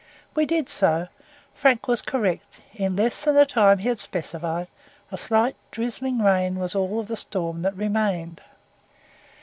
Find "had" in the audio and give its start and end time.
3.87-3.99